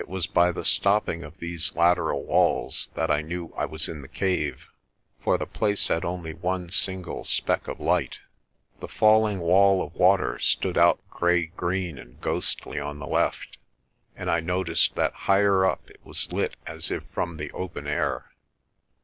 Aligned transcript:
It 0.00 0.08
was 0.08 0.26
by 0.26 0.50
the 0.50 0.64
stopping 0.64 1.22
of 1.22 1.38
these 1.38 1.76
lateral 1.76 2.24
walls 2.24 2.88
that 2.94 3.08
I 3.08 3.22
knew 3.22 3.54
I 3.56 3.66
was 3.66 3.88
in 3.88 4.02
the 4.02 4.08
cave, 4.08 4.66
for 5.20 5.38
the 5.38 5.46
place 5.46 5.86
had 5.86 6.04
only 6.04 6.34
one 6.34 6.70
single 6.72 7.22
speck 7.22 7.68
of 7.68 7.78
light. 7.78 8.18
The 8.80 8.88
falling 8.88 9.38
wall 9.38 9.80
of 9.80 9.94
water 9.94 10.40
stood 10.40 10.76
out 10.76 10.98
grey 11.08 11.46
green 11.46 12.00
and 12.00 12.20
ghostly 12.20 12.80
on 12.80 12.98
the 12.98 13.06
left, 13.06 13.58
and 14.16 14.28
I 14.28 14.40
noticed 14.40 14.96
that 14.96 15.12
higher 15.30 15.64
up 15.64 15.88
it 15.88 16.00
was 16.02 16.32
lit 16.32 16.56
as 16.66 16.90
if 16.90 17.04
from 17.04 17.36
the 17.36 17.52
open 17.52 17.86
air. 17.86 18.32